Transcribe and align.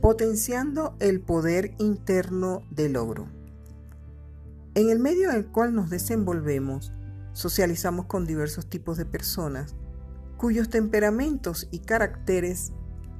Potenciando 0.00 0.94
el 1.00 1.20
poder 1.20 1.74
interno 1.78 2.62
del 2.70 2.92
logro. 2.92 3.26
En 4.74 4.90
el 4.90 4.98
medio 4.98 5.30
en 5.30 5.36
el 5.36 5.46
cual 5.46 5.74
nos 5.74 5.88
desenvolvemos, 5.88 6.92
socializamos 7.32 8.06
con 8.06 8.26
diversos 8.26 8.68
tipos 8.68 8.96
de 8.98 9.06
personas 9.06 9.74
cuyos 10.36 10.68
temperamentos 10.68 11.68
y 11.70 11.78
caracteres 11.78 12.72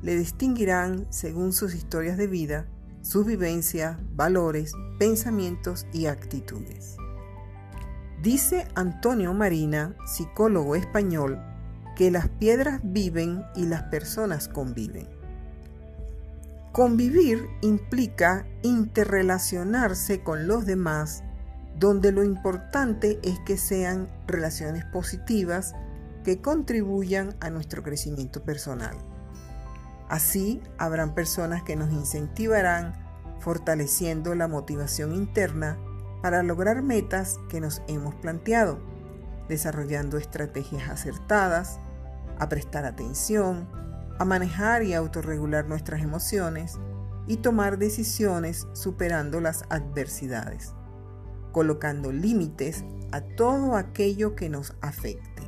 le 0.03 0.17
distinguirán 0.17 1.07
según 1.11 1.53
sus 1.53 1.75
historias 1.75 2.19
de 2.19 2.27
vida, 2.27 2.67
sus 3.01 3.25
vivencias, 3.25 3.99
valores, 4.15 4.73
pensamientos 4.99 5.87
y 5.93 6.07
actitudes. 6.07 6.97
Dice 8.23 8.67
Antonio 8.75 9.33
Marina, 9.33 9.97
psicólogo 10.07 10.77
español, 10.77 11.39
que 11.97 12.11
las 12.11 12.29
piedras 12.29 12.81
viven 12.83 13.45
y 13.55 13.67
las 13.67 13.85
personas 13.85 14.49
conviven. 14.49 15.09
Convivir 16.73 17.47
implica 17.61 18.47
interrelacionarse 18.63 20.23
con 20.23 20.49
los 20.49 20.67
demás, 20.67 21.23
donde 21.79 22.11
lo 22.11 22.25
importante 22.25 23.21
es 23.23 23.39
que 23.47 23.57
sean 23.57 24.09
relaciones 24.27 24.85
positivas 24.87 25.75
que 26.25 26.41
contribuyan 26.41 27.37
a 27.41 27.51
nuestro 27.51 27.83
crecimiento 27.83 28.43
personal. 28.43 28.97
Así 30.09 30.63
habrán 30.79 31.15
personas 31.15 31.63
que 31.63 31.77
nos 31.77 31.93
incentivarán 31.93 32.95
fortaleciendo 33.39 34.35
la 34.35 34.49
motivación 34.49 35.15
interna 35.15 35.79
para 36.23 36.43
lograr 36.43 36.83
metas 36.83 37.39
que 37.49 37.61
nos 37.61 37.83
hemos 37.87 38.15
planteado, 38.15 38.79
desarrollando 39.49 40.17
estrategias 40.17 40.89
acertadas, 40.89 41.79
a 42.39 42.49
prestar 42.49 42.85
atención, 42.85 43.69
a 44.19 44.25
manejar 44.25 44.83
y 44.83 44.95
autorregular 44.95 45.67
nuestras 45.67 46.03
emociones 46.03 46.79
y 47.27 47.39
tomar 47.39 47.79
decisiones 47.79 48.67
superando 48.73 49.41
las 49.41 49.65
adversidades, 49.71 50.75
colocando 51.53 52.13
límites 52.13 52.85
a 53.13 53.21
todo 53.21 53.77
aquello 53.77 54.35
que 54.35 54.49
nos 54.49 54.75
afecte. 54.81 55.43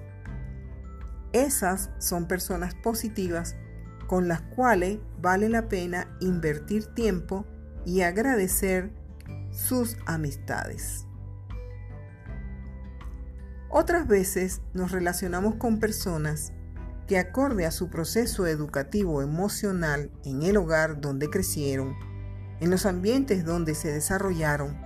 Esas 1.33 1.91
son 1.99 2.27
personas 2.27 2.75
positivas 2.75 3.57
con 4.07 4.29
las 4.29 4.41
cuales 4.41 4.99
vale 5.21 5.49
la 5.49 5.69
pena 5.69 6.17
invertir 6.21 6.87
tiempo 6.95 7.45
y 7.85 8.03
agradecer 8.03 8.93
sus 9.51 9.97
amistades. 10.07 11.07
Otras 13.69 14.07
veces 14.07 14.63
nos 14.75 14.93
relacionamos 14.93 15.57
con 15.57 15.81
personas 15.81 16.53
que 17.07 17.19
acorde 17.19 17.67
a 17.67 17.71
su 17.71 17.89
proceso 17.89 18.47
educativo 18.47 19.23
emocional 19.23 20.11
en 20.25 20.43
el 20.43 20.57
hogar 20.57 21.01
donde 21.01 21.31
crecieron, 21.31 21.95
en 22.61 22.71
los 22.71 22.87
ambientes 22.87 23.45
donde 23.45 23.75
se 23.75 23.93
desarrollaron, 23.93 24.77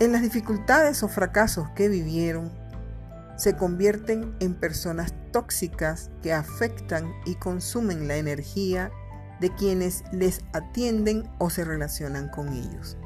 en 0.00 0.12
las 0.12 0.22
dificultades 0.22 1.02
o 1.02 1.08
fracasos 1.08 1.68
que 1.70 1.88
vivieron, 1.88 2.52
se 3.36 3.56
convierten 3.56 4.36
en 4.40 4.54
personas 4.54 5.12
tóxicas 5.32 6.10
que 6.22 6.32
afectan 6.32 7.12
y 7.24 7.34
consumen 7.36 8.06
la 8.06 8.16
energía 8.16 8.92
de 9.40 9.54
quienes 9.54 10.04
les 10.12 10.40
atienden 10.52 11.28
o 11.38 11.50
se 11.50 11.64
relacionan 11.64 12.28
con 12.28 12.48
ellos. 12.48 12.96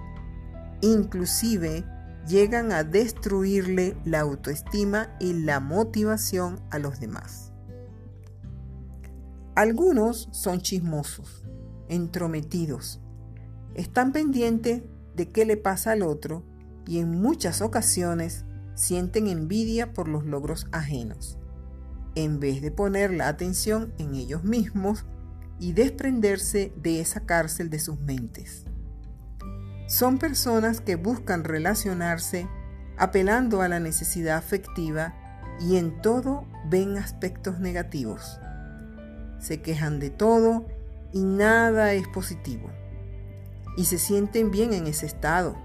Inclusive 0.81 1.85
llegan 2.27 2.73
a 2.73 2.85
destruirle 2.85 3.97
la 4.05 4.21
autoestima 4.21 5.17
y 5.21 5.33
la 5.33 5.61
motivación 5.61 6.61
a 6.71 6.79
los 6.79 7.01
demás. 7.01 7.53
Algunos 9.55 10.29
son 10.33 10.61
chismosos, 10.61 11.45
entrometidos, 11.89 13.01
están 13.75 14.13
pendientes 14.13 14.83
de 15.17 15.31
qué 15.31 15.45
le 15.45 15.57
pasa 15.57 15.93
al 15.93 16.03
otro 16.03 16.43
y 16.87 16.99
en 16.99 17.11
muchas 17.11 17.63
ocasiones 17.63 18.45
sienten 18.75 19.29
envidia 19.29 19.93
por 19.93 20.09
los 20.09 20.25
logros 20.25 20.67
ajenos, 20.73 21.39
en 22.15 22.41
vez 22.41 22.61
de 22.61 22.71
poner 22.71 23.13
la 23.13 23.29
atención 23.29 23.93
en 23.99 24.15
ellos 24.15 24.45
mismos 24.45 25.07
y 25.59 25.73
desprenderse 25.73 26.73
de 26.83 27.01
esa 27.01 27.21
cárcel 27.21 27.71
de 27.71 27.79
sus 27.79 27.99
mentes. 28.01 28.65
Son 29.93 30.17
personas 30.17 30.81
que 30.81 30.97
buscan 30.97 31.45
relacionarse 31.45 32.49
apelando 32.97 33.61
a 33.61 33.69
la 33.69 33.79
necesidad 33.79 34.39
afectiva 34.39 35.13
y 35.61 35.77
en 35.77 36.01
todo 36.01 36.47
ven 36.71 36.97
aspectos 36.97 37.61
negativos. 37.61 38.41
Se 39.39 39.61
quejan 39.61 40.01
de 40.01 40.09
todo 40.09 40.65
y 41.13 41.25
nada 41.25 41.93
es 41.93 42.09
positivo. 42.09 42.71
Y 43.77 43.85
se 43.85 43.99
sienten 43.99 44.51
bien 44.51 44.73
en 44.73 44.87
ese 44.87 45.05
estado. 45.05 45.57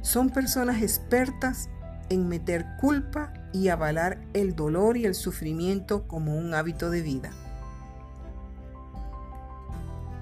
Son 0.00 0.30
personas 0.30 0.80
expertas 0.80 1.68
en 2.08 2.26
meter 2.26 2.64
culpa 2.80 3.34
y 3.52 3.68
avalar 3.68 4.18
el 4.32 4.56
dolor 4.56 4.96
y 4.96 5.04
el 5.04 5.14
sufrimiento 5.14 6.08
como 6.08 6.38
un 6.38 6.54
hábito 6.54 6.88
de 6.88 7.02
vida. 7.02 7.32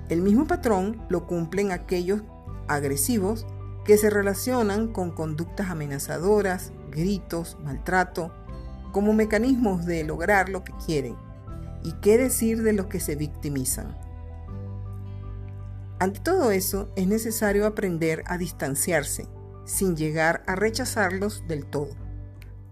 El 0.08 0.20
mismo 0.20 0.48
patrón 0.48 1.00
lo 1.08 1.28
cumplen 1.28 1.70
aquellos 1.70 2.22
agresivos 2.68 3.46
que 3.84 3.96
se 3.96 4.10
relacionan 4.10 4.88
con 4.92 5.10
conductas 5.10 5.70
amenazadoras, 5.70 6.72
gritos, 6.90 7.56
maltrato, 7.64 8.32
como 8.92 9.12
mecanismos 9.12 9.86
de 9.86 10.04
lograr 10.04 10.48
lo 10.48 10.64
que 10.64 10.72
quieren. 10.84 11.16
¿Y 11.82 11.92
qué 12.00 12.18
decir 12.18 12.62
de 12.62 12.72
los 12.72 12.86
que 12.86 13.00
se 13.00 13.16
victimizan? 13.16 13.96
Ante 16.00 16.20
todo 16.20 16.50
eso, 16.50 16.92
es 16.96 17.06
necesario 17.06 17.66
aprender 17.66 18.22
a 18.26 18.38
distanciarse, 18.38 19.26
sin 19.64 19.96
llegar 19.96 20.42
a 20.46 20.54
rechazarlos 20.54 21.44
del 21.48 21.66
todo, 21.66 21.90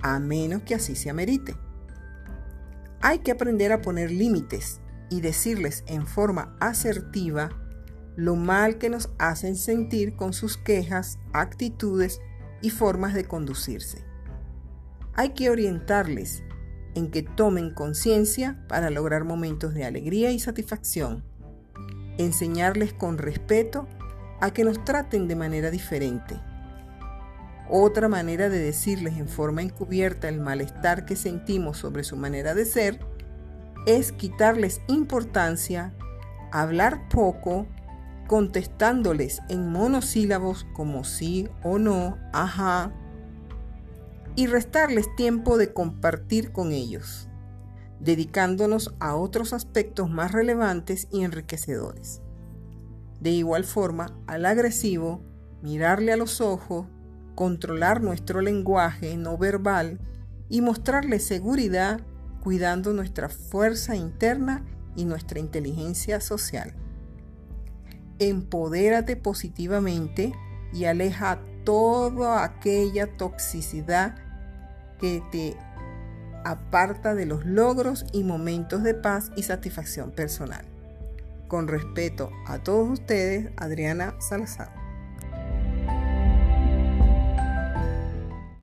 a 0.00 0.18
menos 0.18 0.62
que 0.62 0.74
así 0.74 0.94
se 0.94 1.10
amerite. 1.10 1.56
Hay 3.00 3.20
que 3.20 3.32
aprender 3.32 3.72
a 3.72 3.82
poner 3.82 4.10
límites 4.10 4.80
y 5.10 5.20
decirles 5.20 5.82
en 5.86 6.06
forma 6.06 6.56
asertiva 6.60 7.50
lo 8.16 8.34
mal 8.34 8.78
que 8.78 8.88
nos 8.88 9.10
hacen 9.18 9.56
sentir 9.56 10.16
con 10.16 10.32
sus 10.32 10.56
quejas, 10.56 11.18
actitudes 11.32 12.20
y 12.62 12.70
formas 12.70 13.14
de 13.14 13.24
conducirse. 13.24 14.04
Hay 15.14 15.30
que 15.30 15.50
orientarles 15.50 16.42
en 16.94 17.10
que 17.10 17.22
tomen 17.22 17.74
conciencia 17.74 18.58
para 18.68 18.90
lograr 18.90 19.24
momentos 19.24 19.74
de 19.74 19.84
alegría 19.84 20.30
y 20.30 20.38
satisfacción. 20.38 21.22
Enseñarles 22.16 22.94
con 22.94 23.18
respeto 23.18 23.86
a 24.40 24.50
que 24.50 24.64
nos 24.64 24.82
traten 24.84 25.28
de 25.28 25.36
manera 25.36 25.70
diferente. 25.70 26.40
Otra 27.68 28.08
manera 28.08 28.48
de 28.48 28.58
decirles 28.58 29.18
en 29.18 29.28
forma 29.28 29.60
encubierta 29.60 30.28
el 30.28 30.40
malestar 30.40 31.04
que 31.04 31.16
sentimos 31.16 31.78
sobre 31.78 32.04
su 32.04 32.16
manera 32.16 32.54
de 32.54 32.64
ser 32.64 33.00
es 33.86 34.12
quitarles 34.12 34.80
importancia, 34.88 35.92
hablar 36.52 37.08
poco, 37.08 37.66
contestándoles 38.26 39.40
en 39.48 39.70
monosílabos 39.70 40.66
como 40.74 41.04
sí 41.04 41.48
o 41.62 41.78
no, 41.78 42.18
ajá, 42.32 42.92
y 44.34 44.46
restarles 44.46 45.14
tiempo 45.16 45.56
de 45.56 45.72
compartir 45.72 46.52
con 46.52 46.72
ellos, 46.72 47.28
dedicándonos 48.00 48.94
a 49.00 49.16
otros 49.16 49.52
aspectos 49.52 50.10
más 50.10 50.32
relevantes 50.32 51.08
y 51.10 51.22
enriquecedores. 51.22 52.20
De 53.20 53.30
igual 53.30 53.64
forma, 53.64 54.18
al 54.26 54.44
agresivo, 54.44 55.22
mirarle 55.62 56.12
a 56.12 56.16
los 56.16 56.40
ojos, 56.40 56.86
controlar 57.34 58.02
nuestro 58.02 58.40
lenguaje 58.40 59.16
no 59.16 59.38
verbal 59.38 59.98
y 60.48 60.60
mostrarle 60.60 61.18
seguridad 61.18 62.00
cuidando 62.42 62.92
nuestra 62.92 63.28
fuerza 63.28 63.96
interna 63.96 64.64
y 64.94 65.04
nuestra 65.04 65.40
inteligencia 65.40 66.20
social. 66.20 66.74
Empodérate 68.18 69.16
positivamente 69.16 70.32
y 70.72 70.84
aleja 70.84 71.40
toda 71.64 72.44
aquella 72.44 73.16
toxicidad 73.16 74.14
que 75.00 75.22
te 75.30 75.56
aparta 76.44 77.14
de 77.14 77.26
los 77.26 77.44
logros 77.44 78.06
y 78.12 78.24
momentos 78.24 78.82
de 78.82 78.94
paz 78.94 79.30
y 79.36 79.42
satisfacción 79.42 80.12
personal. 80.12 80.64
Con 81.48 81.68
respeto 81.68 82.30
a 82.46 82.58
todos 82.58 82.88
ustedes, 82.88 83.50
Adriana 83.56 84.14
Salazar. 84.20 84.85